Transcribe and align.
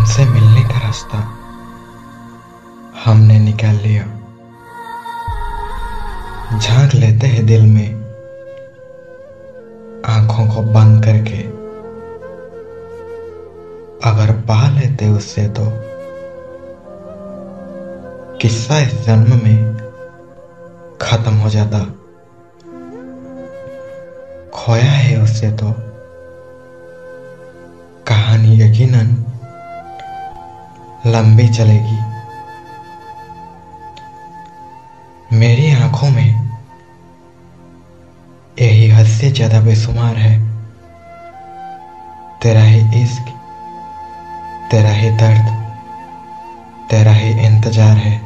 हमसे 0.00 0.24
मिलने 0.24 0.62
का 0.62 0.78
रास्ता 0.78 1.18
हमने 3.04 3.38
निकाल 3.38 3.74
लिया। 3.76 4.04
झाँक 6.58 6.94
लेते 6.94 7.26
हैं 7.26 7.46
दिल 7.46 7.62
में, 7.62 7.94
आँखों 10.06 10.46
को 10.54 10.62
बंद 10.62 11.04
करके। 11.04 11.42
अगर 14.10 14.32
पा 14.40 14.70
लेते 14.70 15.08
उससे 15.08 15.48
तो 15.48 15.66
किस्सा 18.38 18.78
इस 18.78 19.00
जन्म 19.06 19.40
में 19.44 19.76
खत्म 21.02 21.34
हो 21.34 21.50
जाता। 21.50 21.84
खोया 24.54 24.90
है 24.90 25.22
उससे 25.22 25.50
तो 25.52 25.72
कहानी 28.06 28.62
यकीनन 28.62 29.24
लंबी 31.06 31.48
चलेगी। 31.48 31.98
मेरी 35.36 35.70
आँखों 35.74 36.08
में 36.10 36.50
यही 38.60 38.88
हद 38.88 39.06
से 39.06 39.30
ज़्यादा 39.30 39.60
बेशुमार 39.60 40.16
है। 40.16 40.34
तेरा 42.42 42.62
ही 42.62 43.02
इश्क, 43.02 43.32
तेरा 44.70 44.90
ही 44.90 45.10
दर्द, 45.10 45.48
तेरा 46.90 47.12
ही 47.12 47.30
इंतज़ार 47.46 47.96
है। 47.96 48.20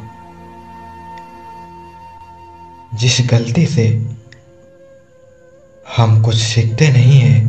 जिस 2.93 3.17
गलती 3.31 3.65
से 3.65 3.87
हम 5.97 6.21
कुछ 6.23 6.35
सीखते 6.35 6.91
नहीं 6.91 7.19
है, 7.19 7.39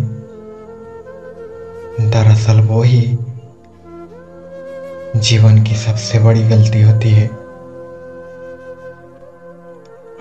दरअसल 2.10 2.60
वो 2.60 2.82
ही 2.82 3.06
जीवन 5.20 5.62
की 5.62 5.76
सबसे 5.76 6.18
बड़ी 6.18 6.48
गलती 6.48 6.82
होती 6.82 7.10
है। 7.10 7.26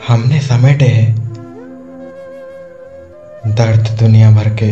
हमने 0.07 0.41
समेटे 0.41 0.85
हैं। 0.85 1.25
दर्द 3.47 3.97
दुनिया 3.99 4.31
भर 4.31 4.49
के। 4.49 4.71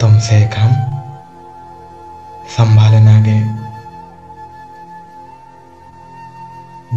तुमसे 0.00 0.44
एक 0.44 0.50
हम 0.58 0.70
संभाले 2.48 3.00
ना 3.00 3.20
गए। 3.20 3.58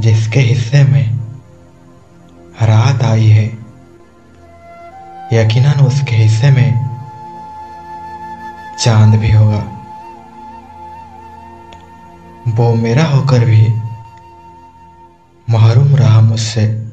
जिसके 0.01 0.39
हिस्से 0.39 0.83
में 0.83 1.19
रात 2.61 3.03
आई 3.03 3.27
है, 3.27 3.45
यकीनन 5.33 5.85
उसके 5.85 6.15
हिस्से 6.15 6.51
में 6.51 6.91
चाँद 8.79 9.15
भी 9.15 9.31
होगा। 9.31 9.70
वो 12.47 12.73
मेरा 12.73 13.03
होकर 13.03 13.45
भी 13.45 13.67
महरूम 15.49 15.95
रहा 15.95 16.21
मुझसे। 16.21 16.87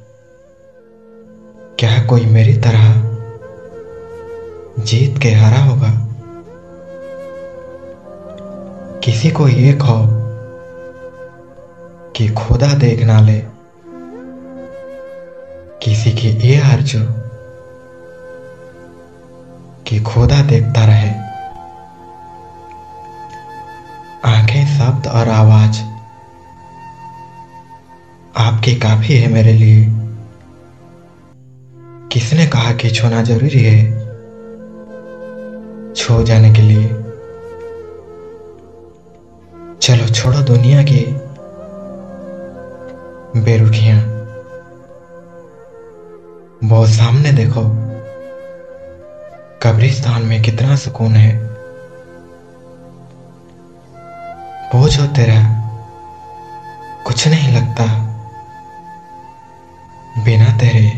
क्या 1.78 2.04
कोई 2.04 2.27
मेरी 2.27 2.56
तरह 2.56 3.02
जीत 4.84 5.19
के 5.19 5.30
हारा 5.30 5.58
होगा? 5.58 5.91
किसी 9.04 9.30
को 9.30 9.48
ये 9.48 9.72
खो 9.72 10.08
कि 12.12 12.28
खुदा 12.28 12.74
देख 12.74 13.02
ना 13.02 13.20
ले। 13.20 13.42
किसी 15.82 16.12
की 16.12 16.28
ये 16.28 16.60
आरज़ू 16.60 17.00
कि 19.86 20.00
खुदा 20.00 20.42
देखता 20.42 20.84
रहे। 20.84 21.27
शब्द 24.89 25.06
और 25.06 25.28
आवाज़ 25.28 25.81
आपकी 28.36 28.75
काफ़ी 28.75 29.16
है 29.16 29.32
मेरे 29.32 29.53
लिए। 29.53 29.87
किसने 32.12 32.47
कहा 32.47 32.72
कि 32.72 32.91
छूना 32.91 33.22
ज़रूरी 33.22 33.65
है? 33.65 33.93
छो 35.94 36.22
जाने 36.22 36.53
के 36.53 36.62
लिए। 36.62 36.88
चलो 39.82 40.09
छोड़ो 40.15 40.38
दुनिया 40.38 40.82
की 40.82 41.06
बेरुखियाँ। 43.41 44.00
बहुत 46.65 46.88
सामने 46.88 47.32
देखो। 47.32 47.62
कब्रिस्तान 49.62 50.22
में 50.22 50.43
कितना 50.43 50.77
सुकून 50.77 51.12
है। 51.12 51.47
बोझ 54.72 54.98
हो 55.00 55.06
तेरा 55.06 55.36
कुछ 57.06 57.26
नहीं 57.28 57.52
लगता, 57.52 57.84
बिना 60.24 60.48
तेरे 60.58 60.88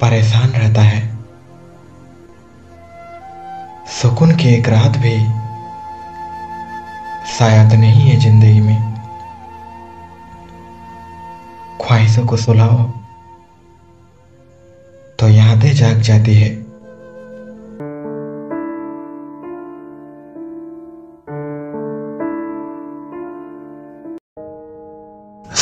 परेशान 0.00 0.50
रहता 0.50 0.82
है। 0.82 1.02
सुकून 3.92 4.34
की 4.36 4.48
एक 4.48 4.68
रात 4.68 4.96
भी 4.96 5.16
शायद 7.28 7.72
नहीं 7.72 8.00
है 8.00 8.16
ज़िंदगी 8.20 8.60
में। 8.60 8.94
ख्वाहिशों 11.80 12.26
को 12.26 12.36
सुलाओ 12.36 12.82
तो 15.18 15.28
यादें 15.28 15.72
जाग 15.74 16.00
जाती 16.00 16.34
है। 16.34 16.63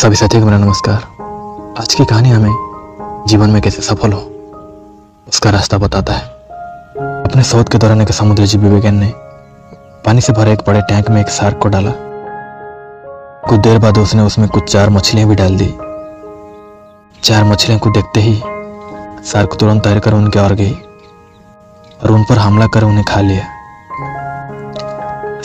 सभी 0.03 0.17
साथियों 0.17 0.43
को 0.43 0.47
मेरा 0.47 0.59
नमस्कार। 0.59 1.03
आज 1.81 1.95
की 1.95 2.05
कहानी 2.05 2.31
हमें 2.31 3.25
जीवन 3.29 3.51
में 3.51 3.61
कैसे 3.63 3.83
सफल 3.83 4.13
हो, 4.13 4.21
उसका 5.29 5.51
रास्ता 5.51 5.79
बताता 5.79 6.13
है। 6.13 6.23
अपने 7.25 7.43
शोध 7.43 7.69
के 7.69 7.79
दौरान 7.79 8.01
एक 8.01 8.11
समुद्री 8.11 8.47
जीव 8.47 8.65
विज्ञान 8.65 8.95
ने 8.95 9.13
पानी 10.07 10.21
से 10.21 10.33
भरे 10.33 10.53
एक 10.53 10.63
बड़े 10.67 10.81
टैंक 10.81 11.11
में 11.11 11.21
एक 11.21 11.29
सार्क 11.29 11.59
को 11.59 11.69
डाला। 11.69 11.93
कुछ 13.49 13.61
देर 13.61 13.79
बाद 13.79 13.99
उसने 13.99 14.23
उसमें 14.23 14.49
कुछ 14.49 14.73
चार 14.73 14.91
मछलियाँ 14.91 15.29
भी 15.29 15.35
डाल 15.35 15.57
दी। 15.57 15.73
चार 17.23 17.45
मछलियों 17.45 17.79
को 17.79 17.91
देखते 17.91 18.21
ही 18.21 18.43
सार्क 19.25 19.57
तुरंत 19.61 19.85
तैरकर 19.85 20.15
उनके 20.15 20.39
और 20.39 20.55
गई 20.55 20.75
और 22.03 22.11
उन 22.11 22.25
पर 22.25 22.39
हमला 22.39 22.67
कर 22.67 22.83
उन्हें 22.83 23.05
खा 23.05 23.21
लिया। 23.21 23.47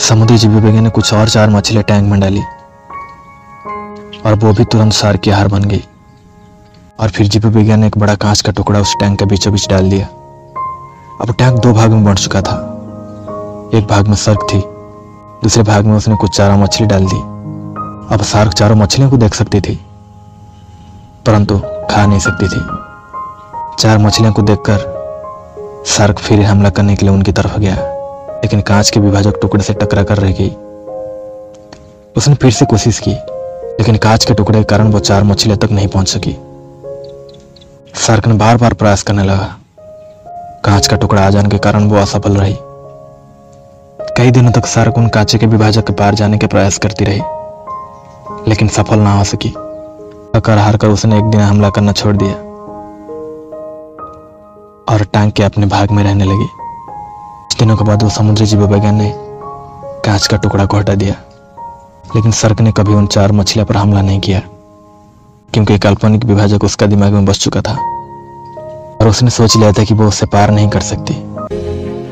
समुद्री 0.00 0.38
जीव 0.38 0.50
विज्ञान 0.50 0.84
ने 0.84 0.90
कुछ 0.90 1.14
और 1.14 1.28
चार 1.28 1.50
मछलियाँ 1.50 1.84
टैंक 1.84 2.10
में 2.10 2.20
डाली। 2.20 2.42
और 4.26 4.34
वो 4.34 4.52
भी 4.52 4.64
तुरंत 4.64 4.92
सार 4.92 5.16
की 5.16 5.30
हार 5.30 5.48
बन 5.48 5.64
गई। 5.64 5.84
और 7.00 7.08
फिर 7.08 7.26
जीव 7.28 7.46
विज्ञान 7.48 7.80
ने 7.80 7.86
एक 7.86 7.98
बड़ा 7.98 8.14
कांच 8.14 8.40
का 8.40 8.52
टुकड़ा 8.52 8.80
उस 8.80 8.94
टैंक 9.00 9.18
के 9.18 9.24
बीचों 9.24 9.52
बीच 9.52 9.68
डाल 9.68 9.90
दिया। 9.90 10.06
अब 11.20 11.34
टैंक 11.38 11.58
दो 11.60 11.72
भाग 11.72 11.90
में 11.90 12.04
बंट 12.04 12.18
चुका 12.18 12.42
था। 12.42 12.56
एक 13.74 13.86
भाग 13.86 14.08
में 14.08 14.16
सर्क 14.16 14.46
थी, 14.52 14.58
दूसरे 15.42 15.62
भाग 15.62 15.84
में 15.84 15.96
उसने 15.96 16.16
कुछ 16.16 16.36
चारों 16.36 16.58
मछली 16.58 16.86
डाल 16.86 17.06
दी। 17.06 17.20
अब 18.14 18.22
सार्क 18.22 18.52
चारों 18.52 18.76
मछलियों 18.76 19.10
को 19.10 19.16
देख 19.16 19.34
सकती 19.34 19.60
थी, 19.60 19.74
परंतु 21.26 21.58
खा 21.90 22.06
नहीं 22.06 22.18
सकती 22.18 22.48
थी। 22.48 22.60
चार 23.78 23.98
मछलियों 23.98 24.32
को 24.32 24.42
देखकर 24.42 25.84
सार्क 25.86 26.18
फिर 26.18 26.42
हमला 26.42 26.70
करने 26.70 26.96
के 26.96 27.06
लिए 27.06 27.14
उनकी 27.14 27.32
तरफ़ 27.32 27.58
गया, 27.58 27.74
लेकिन 28.44 28.60
कांच 28.60 28.90
के 28.90 29.00
विभाजक 29.00 29.38
टुकड़े 29.42 29.64
से 29.64 29.74
टकरा 29.74 30.02
कर 30.02 30.18
रह 30.18 30.32
गई। 30.32 30.50
उसने 32.16 32.34
फिर 32.34 32.50
से 32.50 32.66
कोशिश 32.66 32.98
की 32.98 33.14
लेकिन 33.78 33.96
कांच 33.96 34.24
के 34.24 34.34
टुकड़े 34.34 34.58
के 34.58 34.64
कारण 34.64 34.92
वो 34.92 34.98
चार 34.98 35.22
मछलियाँ 35.22 35.58
तक 35.58 35.72
नहीं 35.72 35.88
पहुँच 35.88 36.08
सकी। 36.08 36.36
सार्क 37.96 38.26
ने 38.26 38.34
बार 38.34 38.56
बार 38.56 38.74
प्रयास 38.74 39.02
करने 39.02 39.22
लगा। 39.22 39.56
कांच 40.64 40.86
का 40.86 40.96
टुकड़ा 40.96 41.26
आ 41.26 41.30
जाने 41.30 41.48
के 41.48 41.58
कारण 41.58 41.88
वो 41.88 41.96
असफल 41.96 42.36
रही। 42.36 42.56
कई 44.16 44.30
दिनों 44.30 44.52
तक 44.52 44.66
सार्क 44.66 44.98
उन 44.98 45.08
कांचे 45.08 45.38
के 45.38 45.46
विभाजक 45.46 45.86
के 45.86 45.92
पार 45.92 46.14
जाने 46.14 46.38
के 46.38 46.46
प्रयास 46.46 46.78
करती 46.78 47.04
रही, 47.04 47.20
लेकिन 48.48 48.68
सफल 48.68 48.98
ना 48.98 49.16
हो 49.18 49.24
सकी। 49.24 49.54
कर 50.44 50.58
हार 50.58 50.76
कर 50.76 50.88
उसने 50.88 51.18
एक 51.18 51.24
दिन 51.24 51.40
हमला 51.40 51.70
करना 51.70 51.92
छोड़ 51.92 52.16
दिया। 52.16 52.34
और 54.88 55.04
टांग 55.04 55.32
के 55.32 55.42
अपने 55.42 55.66
भाग 55.66 55.90
में 55.90 56.02
रहने 56.04 56.24
लगी। 56.24 56.48
कुछ 56.50 57.58
दिनों 57.58 57.76
के 57.76 57.84
बाद 57.84 58.02
वो 58.02 58.10
समुद्री 58.10 58.46
जीव 58.46 58.66
विज्ञान 58.66 58.94
ने 58.94 59.12
कांच 60.04 60.26
का 60.26 60.36
टुकड़ा 60.36 60.66
को 60.66 60.76
हटा 60.76 60.94
दिया। 60.94 61.14
लेकिन 62.16 62.30
सर्क 62.30 62.60
ने 62.60 62.72
कभी 62.72 62.94
उन 62.94 63.06
चार 63.06 63.32
मछलियों 63.32 63.66
पर 63.66 63.76
हमला 63.76 64.02
नहीं 64.02 64.20
किया, 64.20 64.40
क्योंकि 65.52 65.78
काल्पनिक 65.78 66.24
विभाजक 66.24 66.64
उसका 66.64 66.86
दिमाग 66.86 67.12
में 67.12 67.24
बस 67.24 67.38
चुका 67.38 67.60
था। 67.60 67.72
और 69.00 69.08
उसने 69.08 69.30
सोच 69.30 69.56
लिया 69.56 69.72
था 69.72 69.84
कि 69.84 69.94
वो 69.94 70.06
उससे 70.08 70.26
पार 70.26 70.50
नहीं 70.50 70.68
कर 70.68 70.80
सकती। 70.80 71.14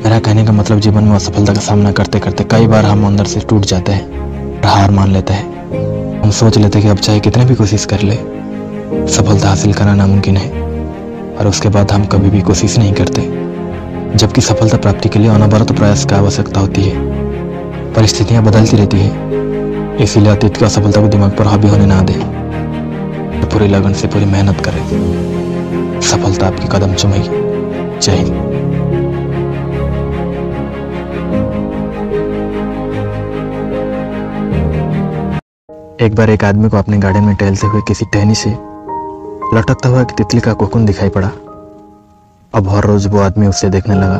मेरा 0.03 0.19
कहने 0.19 0.45
का 0.45 0.51
मतलब 0.51 0.79
जीवन 0.79 1.03
में 1.03 1.15
असफलता 1.15 1.53
का 1.53 1.59
सामना 1.59 1.91
करते 1.91 2.19
करते 2.19 2.43
कई 2.43 2.67
बार 2.67 2.85
हम 2.85 3.05
अंदर 3.05 3.25
से 3.25 3.39
टूट 3.39 3.61
जाते 3.61 3.91
हैं, 3.91 4.61
हार 4.65 4.91
मान 4.91 5.11
लेते 5.11 5.33
हैं। 5.33 6.21
हम 6.21 6.31
सोच 6.31 6.57
लेते 6.57 6.81
कि 6.81 6.87
अब 6.87 6.97
चाहे 6.97 7.19
कितने 7.19 7.45
भी 7.45 7.55
कोशिश 7.55 7.85
कर 7.85 8.01
ले, 8.01 8.15
सफलता 9.07 9.49
हासिल 9.49 9.73
करना 9.73 9.95
नामुमकिन 9.95 10.37
है। 10.37 10.49
और 11.39 11.47
उसके 11.47 11.69
बाद 11.69 11.91
हम 11.91 12.05
कभी 12.05 12.29
भी 12.29 12.41
कोशिश 12.41 12.77
नहीं 12.77 12.93
करते, 12.93 13.21
जबकि 14.17 14.41
सफलता 14.41 14.77
प्राप्ति 14.77 15.09
के 15.09 15.19
लिए 15.19 15.29
अनवरत 15.29 15.71
प्रयास 15.71 16.05
की 16.05 16.15
आवश्यकता 16.15 16.59
होती 16.59 16.81
है। 16.81 17.05
परिस्थितियाँ 17.93 18.43
बदलती 18.43 18.77
रहती 18.77 18.97
है। 18.97 19.46
इसीलिए 20.01 20.31
अतीत 20.31 20.57
की 20.57 20.65
असफलता 20.65 21.01
को 21.01 21.07
दिमाग 21.07 21.31
पर 21.31 21.47
हावी 21.47 21.67
होने 21.67 21.85
ना 21.85 22.01
दे। 22.01 22.13
पूरी 23.47 23.67
लगन 23.67 23.93
से 23.93 24.07
पूरी 24.07 24.25
मेहनत 24.25 24.61
करें। 24.65 26.01
सफलता 26.01 26.47
आपकी 26.47 26.67
कदम 26.67 26.93
चुमेगी। 26.93 27.29
जय 27.99 28.11
हिंद। 28.11 28.35
एक 36.01 36.15
बार 36.15 36.29
एक 36.29 36.43
आदमी 36.43 36.69
को 36.69 36.77
अपने 36.77 36.97
गार्डन 36.97 37.23
में 37.23 37.35
टहलते 37.35 37.67
हुए 37.67 37.81
किसी 37.87 38.05
टहनी 38.05 38.35
से 38.35 38.49
लटकता 39.53 39.89
हुआ 39.89 40.01
एक 40.01 40.11
तितली 40.11 40.39
का 40.39 40.53
कोकुन 40.53 40.85
दिखाई 40.85 41.09
पड़ा। 41.09 41.31
अब 42.53 42.69
हर 42.69 42.83
रोज 42.83 43.07
वो 43.07 43.19
आदमी 43.19 43.47
उससे 43.47 43.69
देखने 43.69 43.95
लगा 43.95 44.17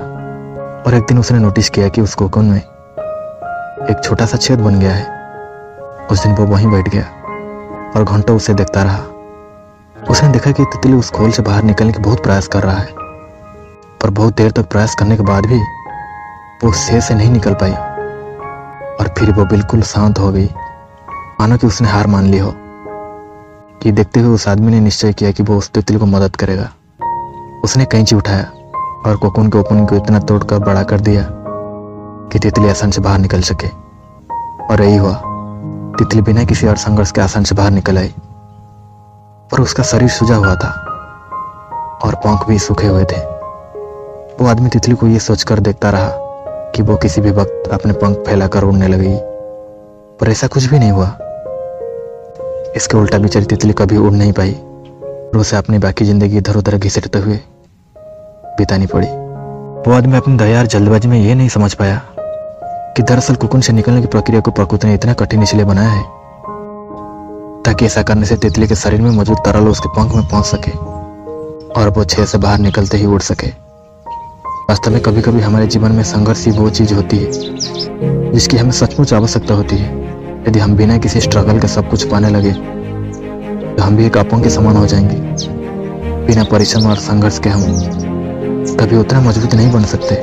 और 0.87 0.93
एक 0.93 1.03
दिन 1.03 1.19
उसने 1.19 1.39
नोटिस 1.39 1.69
किया 1.69 1.87
कि 1.87 2.01
उस 2.01 2.15
कोकुन 2.15 2.45
में 2.45 2.61
एक 3.89 4.01
छोटा 4.03 4.25
सा 4.25 4.37
छेद 4.37 4.59
बन 4.59 4.79
गया 4.79 4.91
है। 4.91 5.16
उस 6.11 6.23
दिन 6.23 6.35
वो 6.35 6.45
वहीं 6.45 6.67
बैठ 6.71 6.89
गया 6.89 7.05
और 7.95 8.03
घंटों 8.03 8.35
उसे 8.35 8.53
देखता 8.53 8.83
रहा। 8.83 8.99
उसने 10.09 10.29
देखा 10.29 10.51
कि 10.51 10.63
तितली 10.63 10.93
उस 10.93 11.11
खोल 11.11 11.31
से 11.31 11.41
बाहर 11.41 11.63
निकलने 11.63 11.93
की 11.93 11.99
बहुत 11.99 12.23
प्रयास 12.23 12.47
कर 12.47 12.63
रहा 12.63 12.75
है, 12.75 12.87
पर 14.01 14.09
बहुत 14.09 14.35
देर 14.35 14.51
तक 14.51 14.69
प्रयास 14.69 14.95
करने 14.95 15.17
के 15.17 15.23
बाद 15.23 15.45
भी 15.45 15.57
वो 16.63 16.69
उस 16.69 16.77
से 16.77 17.15
नहीं 17.15 17.31
निकल 17.31 17.53
पाई 17.53 17.71
और 18.95 19.13
फिर 19.17 19.31
वो 19.31 19.45
बिल्कुल 19.45 19.81
शांत 19.81 20.19
हो 20.19 20.31
गई। 20.31 20.49
मानो 21.39 21.57
कि 21.57 21.67
उसने 21.67 21.87
हार 21.87 22.07
मान 22.07 22.23
ली 22.23 22.37
हो। 22.37 22.53
कि 23.81 23.91
देखते 23.91 24.19
हुए 24.19 24.35
उस 24.35 24.47
आदमी 24.47 24.71
ने 24.71 24.79
निश्चय 24.79 25.13
किया 25.13 25.31
कि 25.31 25.43
वो 25.43 25.57
उस 25.57 25.69
तितली 25.69 25.97
को 25.97 26.05
मदद 26.05 26.35
करेगा। 26.35 26.69
उसने 27.63 27.85
कैंची 27.85 28.15
उठाया 28.15 28.51
और 29.05 29.17
कोकुन 29.17 29.49
के 29.49 29.57
ओपन 29.57 29.85
को 29.85 29.95
इतना 29.95 30.19
तोड़कर 30.19 30.59
बड़ा 30.59 30.83
कर 30.83 30.99
दिया 30.99 31.27
कि 32.31 32.39
तितली 32.39 32.69
आसान 32.69 32.91
से 32.91 33.01
बाहर 33.01 33.19
निकल 33.19 33.41
सके 33.41 33.67
और 34.65 34.81
यही 34.81 34.97
हुआ। 34.97 35.21
तितली 35.99 36.21
बिना 36.21 36.43
किसी 36.43 36.67
और 36.67 36.77
संघर्ष 36.77 37.11
के 37.11 37.21
आसान 37.21 37.43
से 37.43 37.55
बाहर 37.55 37.71
निकल 37.71 37.97
आई। 37.97 38.13
पर 39.51 39.61
उसका 39.61 39.83
शरीर 39.83 40.09
सूजा 40.09 40.35
हुआ 40.35 40.55
था 40.55 40.69
और 42.03 42.15
पंख 42.15 42.47
भी 42.47 42.59
सूखे 42.59 42.87
हुए 42.87 43.03
थे। 43.03 43.19
वो 44.35 44.47
आदमी 44.47 44.69
तितली 44.69 44.95
को 44.95 45.07
यह 45.07 45.19
सोचकर 45.19 45.59
देखता 45.59 45.89
रहा 45.89 46.11
कि 46.75 46.81
वो 46.81 46.95
किसी 46.95 47.21
भी 47.21 47.31
वक्त 47.31 47.69
अपने 47.73 47.93
पंख 47.93 48.17
फैलाकर 48.17 48.63
उड़ने 48.63 48.87
लगेगी 48.87 49.17
पर 50.19 50.29
ऐसा 50.29 50.47
कुछ 50.47 50.65
भी 50.65 50.79
नहीं 50.79 50.91
हुआ। 50.91 51.07
इसके 52.75 52.97
उल्टा 52.97 53.17
बेचारी 53.17 53.45
तितली 53.45 53.73
कभी 53.73 53.97
उड़ 53.97 54.13
नहीं 54.13 54.33
पाई। 54.33 54.53
और 54.53 55.37
उसे 55.37 55.57
अपनी 55.57 55.79
बाकी 55.79 56.05
ज़िंदगी 56.05 56.37
इधर 56.37 56.57
उधर 56.57 56.77
घिसटते 56.77 57.19
हुए 57.19 57.39
बितानी 58.57 58.85
पड़ी। 58.85 59.07
वो 59.07 59.93
आदमी 59.93 60.17
अपनी 60.17 60.37
दया 60.37 60.59
और 60.59 60.67
जल्दबाजी 60.67 61.07
में 61.07 61.17
यह 61.19 61.35
नहीं 61.35 61.49
समझ 61.49 61.73
पाया 61.73 62.01
कि 62.95 63.03
दरअसल 63.03 63.35
कुकुन 63.35 63.61
से 63.61 63.73
निकलने 63.73 64.01
की 64.01 64.07
प्रक्रिया 64.07 64.41
को 64.41 64.51
प्रकृति 64.51 64.87
ने 64.87 64.93
इतना 64.93 65.13
कठिन 65.13 65.43
इसलिए 65.43 65.65
बनाया 65.65 65.89
है, 65.89 66.03
ताकि 67.63 67.85
ऐसा 67.85 68.03
करने 68.03 68.25
से 68.25 68.35
तितली 68.37 68.67
के 68.67 68.75
शरीर 68.75 69.01
में 69.01 69.09
मौजूद 69.11 69.37
तरल 69.45 69.67
उसके 69.67 69.89
पंख 69.89 70.15
में 70.15 70.27
पहुँच 70.27 70.45
सके 70.45 70.71
और 71.73 71.89
वो 71.89 72.03
छह 72.05 72.25
से 72.25 72.37
बाहर 72.37 72.59
निकलते 72.59 72.97
ही 72.97 73.05
उड़ 73.05 73.21
सके। 73.21 73.47
वास्तव 74.69 74.91
में 74.91 74.99
कभी 75.01 75.21
कभी 75.21 75.41
हमारे 75.41 75.67
जीवन 75.67 75.91
में 75.91 76.03
संघर्ष 76.03 76.45
ही 76.45 76.51
वो 76.51 76.69
चीज़ 76.69 76.93
होती 76.93 77.17
है, 77.17 77.31
जिसकी 78.31 78.57
हमें 78.57 78.71
सचमुच 78.71 79.13
आवश्यकता 79.13 79.53
होती 79.53 79.77
है। 79.77 79.89
यदि 80.47 80.59
हम 80.59 80.75
बिना 80.75 80.97
किसी 80.97 81.21
स्ट्रगल 81.21 81.59
के 81.59 81.67
सब 81.67 81.89
कुछ 81.89 82.07
पाने 82.07 82.29
लगे 82.29 82.51
तो 82.51 83.83
हम 83.83 83.95
भी 83.97 84.05
एक 84.05 84.17
अपंग 84.17 84.43
के 84.43 84.49
समान 84.49 84.77
हो 84.77 84.85
जाएँगे। 84.85 85.45
बिना 86.25 86.43
परिश्रम 86.43 86.89
और 86.89 86.97
संघर्ष 86.99 87.39
के 87.39 87.49
हम 87.49 87.61
कभी 88.77 88.97
उतना 88.97 89.21
मज़बूत 89.21 89.53
नहीं 89.55 89.71
बन 89.71 89.83
सकते। 89.85 90.15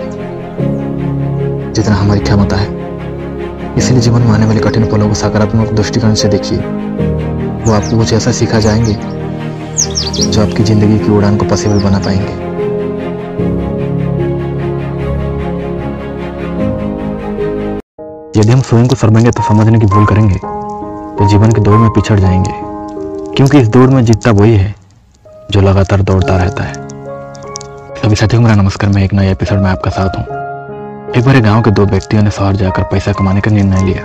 जितना 1.85 1.97
हमारी 1.97 2.21
क्षमता 2.21 2.57
है? 2.57 2.67
इसलिए 3.77 4.01
जीवन 4.01 4.23
में 4.23 4.31
आने 4.33 4.47
वाले 4.47 4.61
कठिन 4.61 4.87
पलों 4.91 5.09
को 5.09 5.15
सकारात्मक 5.15 5.73
दृष्टिकोण 5.73 6.15
से 6.15 6.29
देखिए। 6.29 6.59
वो 7.65 7.73
आपको 7.73 7.97
कुछ 7.99 8.13
ऐसा 8.13 8.33
सिखा 8.33 8.59
जाएँगे, 8.59 8.93
जो 8.93 10.43
आपकी 10.43 10.63
ज़िंदगी 10.63 10.99
की 10.99 11.11
उड़ान 11.13 11.37
को 11.37 11.45
पॉसिबल 11.45 11.83
बना 11.83 11.99
पाएँगे। 11.99 12.33
यदि 18.37 18.53
हम 18.53 18.61
स्वयं 18.61 18.87
को 18.89 18.97
शर्मेंगे 18.97 19.31
तो 19.31 19.43
समझने 19.43 19.79
की 19.79 19.87
भूल 19.87 20.07
करेंगे 20.07 20.37
तो 20.37 21.29
जीवन 21.29 21.53
के 21.53 21.61
दौड़ 21.61 21.79
में 21.79 21.91
पिछड़ 21.91 22.19
जाएँगे। 22.21 22.53
क्योंकि 23.37 23.59
इस 23.59 23.69
दौड़ 23.69 23.89
में 23.91 24.05
जीतता 24.05 24.31
वही 24.31 24.57
है, 24.57 24.75
जो 25.51 25.61
लगातार 25.61 26.03
दौड़ता 26.03 26.37
रहता 26.37 26.63
है। 26.63 26.73
सभी 27.97 28.15
साथियों, 28.15 28.43
मेरा 28.43 28.55
नमस्कार। 28.55 28.91
मैं 28.91 29.05
एक 29.05 29.15
नए 29.15 29.31
एपिसोड 29.33 29.59
में 29.59 29.71
आपका 29.71 29.91
साथ 29.91 30.19
हूँ। 30.19 30.44
एक 31.16 31.25
बार 31.25 31.40
गाँव 31.40 31.62
के 31.62 31.70
दो 31.70 31.84
व्यक्तियों 31.87 32.22
ने 32.22 32.31
शहर 32.31 32.56
जाकर 32.56 32.82
पैसा 32.82 33.12
कमाने 33.12 33.40
का 33.40 33.50
निर्णय 33.50 33.82
लिया। 33.82 34.02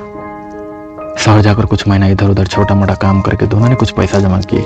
शहर 1.17 1.41
जाकर 1.41 1.65
कुछ 1.65 1.88
महीना 1.88 2.07
इधर 2.07 2.29
उधर 2.29 2.47
छोटा 2.47 2.75
मोटा 2.75 2.95
काम 2.95 3.21
करके 3.21 3.45
दोनों 3.45 3.69
ने 3.69 3.75
कुछ 3.75 3.91
पैसा 3.91 4.19
जमा 4.19 4.39
किए। 4.41 4.61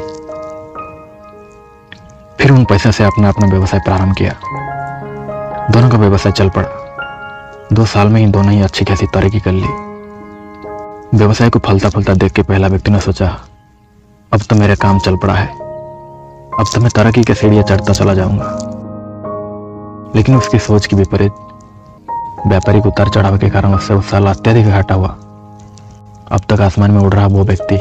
फिर 2.38 2.52
उन 2.52 2.66
पैसे 2.66 2.92
से 2.92 3.04
अपना 3.04 3.30
अपना 3.30 3.48
व्यवसाय 3.48 3.80
प्रारंभ 3.80 4.16
किया। 4.16 4.34
दोनों 5.72 5.90
का 5.90 5.98
व्यवसाय 5.98 6.32
चल 6.32 6.50
पड़ा। 6.50 7.70
दो 7.74 7.86
साल 7.86 8.08
में 8.08 8.20
ही 8.22 8.28
दोनों 8.28 8.52
ही 8.52 8.62
अच्छी 8.62 8.86
खासी 8.86 9.08
तरक्की 9.08 9.40
कर 9.40 9.52
ली। 9.52 11.18
व्यवसाय 11.18 11.50
को 11.50 11.60
फलता 11.60 11.90
फलता 11.90 12.14
देख 12.14 12.32
के 12.32 12.42
पहला 12.42 12.68
व्यक्ति 12.68 12.92
ने 12.92 13.00
सोचा, 13.00 13.28
अब 14.32 14.42
तो 14.42 14.56
मेरा 14.56 14.76
काम 14.76 15.00
चल 15.00 15.18
पड़ा 15.18 15.34
है। 15.34 15.48
अब 15.48 16.66
तो 16.74 16.82
मैं 16.82 16.92
तरक्की 16.96 17.24
के 17.24 17.34
सीढ़ियाँ 17.34 17.64
चढ़ता 17.64 17.94
चला 17.94 18.14
जाऊँगा। 18.14 18.52
लेकिन 20.16 20.36
उसकी 20.36 20.60
सोच 20.60 20.86
की 20.86 20.96
विपरीत 20.96 21.32
व्यापारिक 22.46 22.86
उतार 22.86 23.10
चढ़ाव 23.10 23.38
के 23.38 23.50
कारण 23.50 23.74
उससे 23.74 23.94
उस 23.94 24.10
साल 24.12 24.26
अत्यधिक 24.28 24.66
घाटा 24.68 24.96
हुआ। 24.96 25.08
अब 26.32 26.42
तक 26.50 26.62
आसमान 26.62 26.92
में 26.92 27.00
उड़ 27.02 27.14
रहा 27.14 27.28
वो 27.28 27.44
व्यक्ति 27.44 27.76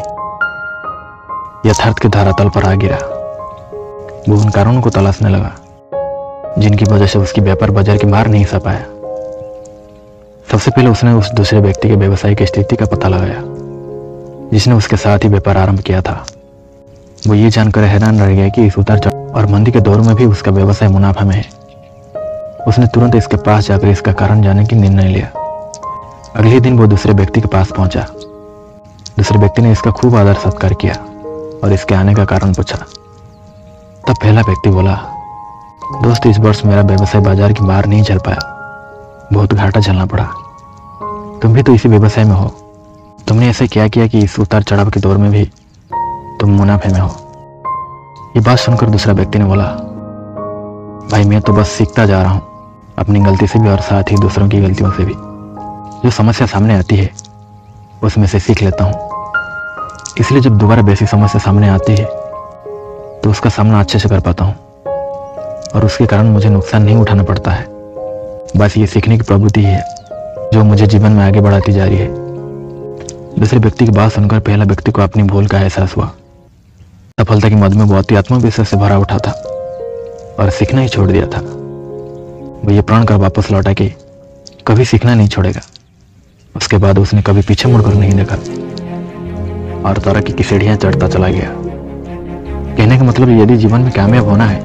यथार्थ 1.66 1.98
के 1.98 2.08
धरातल 2.08 2.48
पर 2.48 2.64
आ 2.64 2.74
गिरा। 2.74 2.96
वो 4.28 4.36
उन 4.36 4.50
कारणों 4.50 4.80
को 4.80 4.90
तलाशने 4.90 5.28
लगा, 5.28 5.50
जिनकी 6.58 6.84
वजह 6.84 7.06
से 7.06 7.18
उसकी 7.18 7.40
व्यापार 7.40 7.70
बाज़ार 7.70 7.96
की 7.96 8.06
मार 8.06 8.28
नहीं 8.28 8.44
सा 8.44 8.58
पाया। 8.58 8.84
सबसे 10.48 10.70
पहले 10.70 10.90
उसने 10.90 11.12
उस 11.12 11.30
दूसरे 11.32 11.60
व्यक्ति 11.60 11.88
के 11.88 11.96
व्यवसायिक 11.96 12.42
स्थिति 12.42 12.76
का 12.76 12.86
पता 12.86 13.08
लगाया, 13.08 13.42
जिसने 14.52 14.74
उसके 14.74 14.96
साथ 14.96 15.18
ही 15.18 15.28
व्यापार 15.28 15.56
आरंभ 15.56 15.80
किया 15.80 16.02
था। 16.02 16.24
वो 17.26 17.34
ये 17.34 17.50
जानकर 17.50 17.84
हैरान 17.84 18.20
रह 18.20 18.34
गया 18.34 18.48
कि 18.48 18.66
इस 18.66 18.78
उतार 18.78 18.98
चढ़ 18.98 19.12
और 19.12 19.46
मंदी 19.46 19.72
के 19.72 19.80
दौर 19.80 20.00
में 20.00 20.14
भी 20.16 20.26
उसका 20.26 20.50
व्यवसाय 20.50 20.88
मुनाफा 20.88 21.24
में 21.24 21.34
है। 21.34 21.44
उसने 22.68 22.86
तुरंत 22.86 23.14
इसके 23.14 23.36
पास 23.36 23.66
जाकर 23.66 23.88
इसका 23.88 24.12
कारण 24.12 24.42
जानने 24.42 24.64
की 24.64 24.76
निर्णय 24.76 25.08
लिया। 25.08 25.26
अगले 26.36 26.60
दिन 26.60 26.78
वो 26.78 26.86
दूसरे 26.86 27.12
व्यक्ति 27.12 27.40
के 27.40 27.48
पास 27.48 27.72
पहुँचा। 27.72 28.06
दूसरे 29.16 29.38
व्यक्ति 29.38 29.62
ने 29.62 29.72
इसका 29.72 29.90
खूब 29.90 30.16
आदर 30.16 30.34
सत्कार 30.34 30.74
किया 30.74 30.94
और 31.64 31.72
इसके 31.72 31.94
आने 31.94 32.14
का 32.14 32.24
कारण 32.24 32.52
पूछा। 32.52 32.76
तब 34.08 34.14
पहला 34.22 34.40
व्यक्ति 34.40 34.70
बोला, 34.70 34.94
दोस्त, 36.02 36.26
इस 36.26 36.38
वर्ष 36.38 36.64
मेरा 36.64 36.82
व्यवसाय 36.82 37.22
बाज़ार 37.22 37.52
की 37.52 37.64
मार 37.64 37.86
नहीं 37.86 38.02
चल 38.02 38.19
पाया। 38.19 39.28
बहुत 39.32 39.54
घाटा 39.54 39.81
झलना 39.81 40.06
पड़ा। 40.06 40.24
तुम 41.42 41.54
भी 41.54 41.62
तो 41.62 41.74
इसी 41.74 41.88
व्यवसाय 41.88 42.24
में 42.24 42.34
हो। 42.34 42.48
तुमने 43.28 43.48
ऐसे 43.48 43.66
क्या 43.66 43.88
किया 43.88 44.06
कि 44.06 44.19
इस 44.19 44.38
उतार 44.40 44.62
चढ़ाव 44.62 44.90
के 44.90 45.00
दौर 45.00 45.16
में 45.16 45.31
भी 45.31 45.44
तुम 46.40 46.50
मुनाफे 46.50 46.88
में 46.88 47.00
हो? 47.00 47.08
ये 48.36 48.40
बात 48.40 48.58
सुनकर 48.58 48.90
दूसरा 48.90 49.12
व्यक्ति 49.12 49.38
ने 49.38 49.44
बोला, 49.44 49.64
भाई, 51.12 51.24
मैं 51.24 51.40
तो 51.40 51.52
बस 51.52 51.69
सीखता 51.69 52.06
जा 52.06 52.22
रहा 52.22 52.32
हूँ। 52.32 52.51
अपनी 52.99 53.20
गलती 53.20 53.46
से 53.46 53.58
भी 53.58 53.69
और 53.69 53.81
साथ 53.81 54.11
ही 54.11 54.17
दूसरों 54.17 54.49
की 54.49 54.61
गलतियों 54.61 54.91
से 54.91 55.05
भी। 55.05 55.15
जो 56.05 56.11
समस्या 56.11 56.46
सामने 56.46 56.75
आती 56.75 56.96
है, 56.96 57.11
उसमें 58.05 58.27
से 58.27 58.39
सीख 58.41 58.63
लेता 58.63 58.84
हूँ। 58.84 59.11
इसलिए 60.20 60.41
जब 60.41 60.58
दोबारा 60.58 60.82
वैसी 60.82 61.06
समस्या 61.06 61.41
सामने 61.41 61.69
आती 61.69 61.93
है 61.93 62.05
तो 63.22 63.31
उसका 63.31 63.51
सामना 63.51 63.81
अच्छे 63.81 63.99
से 63.99 64.08
कर 64.08 64.20
पाता 64.20 64.44
हूँ। 64.44 64.55
और 65.75 65.84
उसके 65.84 66.06
कारण 66.06 66.27
मुझे 66.27 66.49
नुकसान 66.49 66.82
नहीं 66.82 66.96
उठाना 66.96 67.22
पड़ता 67.22 67.51
है। 67.51 67.67
बस 68.56 68.77
ये 68.77 68.87
सीखने 68.87 69.17
की 69.17 69.22
प्रवृत्ति 69.22 69.63
है 69.63 69.84
जो 70.53 70.65
मुझे 70.65 70.87
जीवन 70.87 71.13
में 71.13 71.25
आगे 71.25 71.41
बढ़ाती 71.41 71.72
जा 71.72 71.84
रही 71.84 71.96
है। 71.96 72.08
दूसरे 73.39 73.58
व्यक्ति 73.58 73.84
की 73.84 73.93
बात 73.93 74.13
सुनकर 74.13 74.41
पहला 74.41 74.65
व्यक्ति 74.65 74.93
को 74.93 75.03
अपनी 75.03 75.22
भूल 75.22 75.46
का 75.46 75.61
एहसास 75.61 75.96
हुआ। 75.96 76.11
सफलता 77.20 77.49
की 77.49 77.55
मद 77.55 77.75
में 77.75 77.89
बहुत 77.89 78.11
ही 78.11 78.17
आत्मविश्वास 78.17 78.69
से 78.69 78.77
भरा 78.77 78.99
उठा 78.99 79.19
था 79.19 79.32
और 80.39 80.51
सीखना 80.51 80.81
ही 80.81 80.89
छोड़ 80.89 81.11
दिया 81.11 81.27
था। 81.27 81.61
वो 82.64 82.70
ये 82.70 82.82
प्रण 82.82 83.04
कर 83.04 83.16
वापस 83.16 83.50
लौटा 83.50 83.72
के 83.72 83.86
कभी 84.66 84.84
सीखना 84.84 85.14
नहीं 85.14 85.28
छोड़ेगा। 85.28 85.60
उसके 86.54 86.76
बाद 86.76 86.98
उसने 86.98 87.22
कभी 87.22 87.42
पीछे 87.42 87.69
मुड़कर 87.69 87.94
नहीं 87.94 88.12
देखा। 88.12 88.36
और 89.88 89.98
तरक्की 89.98 90.32
की 90.32 90.42
सीढ़ियाँ 90.42 90.76
चढ़ता 90.76 91.08
चला 91.08 91.28
गया। 91.28 91.48
कहने 92.76 92.98
का 92.98 93.04
मतलब 93.04 93.31
यदि 93.40 93.56
जीवन 93.56 93.81
में 93.81 93.90
कामयाब 93.92 94.28
होना 94.28 94.46
है 94.46 94.60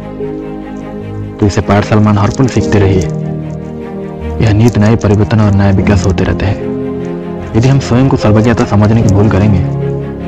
तो 1.38 1.46
इसे 1.46 1.62
पाठ 1.62 1.86
सलमान 1.86 2.18
हर 2.18 2.30
पल 2.30 2.48
सीखते 2.48 2.80
रहिए। 2.80 3.02
यह 4.42 4.54
नीत 4.54 4.78
नए 4.78 4.96
परिवर्तन 4.96 5.42
और 5.42 5.52
नए 5.52 5.72
विकास 5.72 6.06
होते 6.06 6.24
रहते 6.24 6.46
हैं। 6.46 7.56
यदि 7.56 7.68
हम 7.68 7.80
स्वयं 7.80 8.10
को 8.10 8.18
सर्वज्ञता 8.18 8.66
समझने 8.66 9.04
की 9.04 9.14
भूल 9.14 9.30
करेंगे 9.30 9.60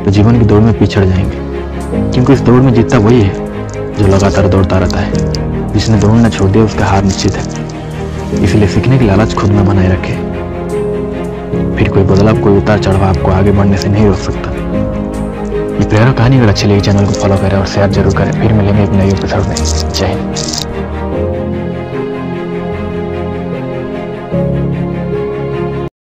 तो 0.05 0.11
जीवन 0.11 0.39
की 0.39 0.45
दौड़ 0.45 0.61
में 0.61 0.77
पिछड़ 0.79 1.05
जाएँगे। 1.05 2.11
क्योंकि 2.11 2.33
इस 2.33 2.41
दौड़ 2.41 2.61
में 2.61 2.73
जीतता 2.73 2.97
वही 2.97 3.21
है, 3.21 3.33
जो 3.95 4.07
लगातार 4.07 4.47
दौड़ता 4.47 4.77
रहता 4.77 4.99
है। 4.99 5.11
जिसने 5.79 5.97
दौड़ना 5.97 6.29
छोड़ 6.29 6.49
दिया, 6.51 6.63
उसका 6.63 6.85
हार 6.85 7.03
निश्चित 7.03 7.35
है। 7.35 8.43
इसलिए 8.43 8.67
सीखने 8.67 8.97
की 8.97 9.05
लालच 9.05 9.33
खुद 9.33 9.51
में 9.51 9.65
बनाए 9.65 9.87
रखे। 9.87 10.13
फिर 11.77 11.89
कोई 11.89 12.03
बदलाव, 12.03 12.39
कोई 12.39 12.57
उतार 12.57 12.79
चढ़ाव 12.79 13.03
आपको 13.03 13.31
आगे 13.31 13.51
बढ़ने 13.51 13.77
से 13.77 13.89
नहीं 13.89 14.05
रोक 14.07 14.17
सकता। 14.17 14.51
ये 15.79 15.85
प्रेरक 15.85 16.17
कहानी 16.17 16.37
अगर 16.37 16.49
अच्छी 16.49 16.67
लगी, 16.67 16.81
चैनल 16.81 17.05
को 17.05 17.11
फॉलो 17.11 17.35
करें 17.35 17.57
और 17.57 17.65
शेयर 17.65 17.89
ज़रूर 17.91 18.13
करें। 18.13 18.31
फिर 18.31 18.53
मिलेंगे 18.53 18.83
एक 18.83 18.89
नई 18.89 19.09
एपिसोड 19.09 19.47
में। 19.47 19.55
जय 19.55 20.05
हिंद। 20.05 20.35